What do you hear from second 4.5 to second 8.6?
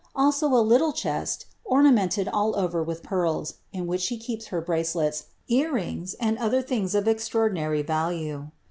bracelets, ear riiiE?, and other things of extraor dinary value.